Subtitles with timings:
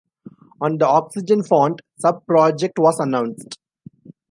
[0.59, 3.59] On the Oxygen Font sub-project was announced.